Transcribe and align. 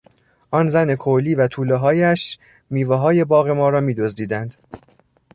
آن 0.51 0.69
زن 0.69 0.95
کولی 0.95 1.35
و 1.35 1.47
تولههایش 1.47 2.39
میوههای 2.69 3.23
باغ 3.25 3.49
ما 3.49 3.69
را 3.69 3.81
میدزدیدند. 3.81 4.55